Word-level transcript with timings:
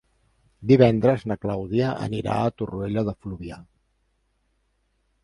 Divendres 0.69 1.25
na 1.31 1.35
Clàudia 1.43 1.89
anirà 2.05 2.37
a 2.47 2.53
Torroella 2.63 3.05
de 3.11 3.15
Fluvià. 3.19 3.61